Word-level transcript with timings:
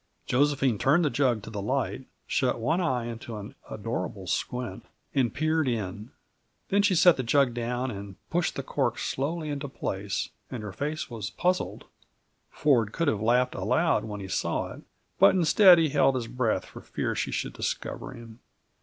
Josephine 0.25 0.79
turned 0.79 1.05
the 1.05 1.11
jug 1.11 1.43
to 1.43 1.51
the 1.51 1.61
light, 1.61 2.07
shut 2.25 2.59
one 2.59 2.81
eye 2.81 3.05
into 3.05 3.37
an 3.37 3.53
adorable 3.69 4.25
squint, 4.25 4.83
and 5.13 5.31
peered 5.31 5.67
in. 5.67 6.09
Then 6.69 6.81
she 6.81 6.95
set 6.95 7.17
the 7.17 7.21
jug 7.21 7.53
down 7.53 7.91
and 7.91 8.15
pushed 8.31 8.55
the 8.55 8.63
cork 8.63 8.97
slowly 8.97 9.49
into 9.51 9.67
place; 9.69 10.29
and 10.49 10.63
her 10.63 10.73
face 10.73 11.07
was 11.11 11.29
puzzled. 11.29 11.85
Ford 12.49 12.93
could 12.93 13.09
have 13.09 13.21
laughed 13.21 13.53
aloud 13.53 14.03
when 14.03 14.21
he 14.21 14.27
saw 14.27 14.71
it, 14.73 14.81
but 15.19 15.35
instead 15.35 15.77
he 15.77 15.89
held 15.89 16.15
his 16.15 16.25
breath 16.25 16.65
for 16.65 16.81
fear 16.81 17.13
she 17.13 17.29
should 17.29 17.53
discover 17.53 18.11
him. 18.13 18.39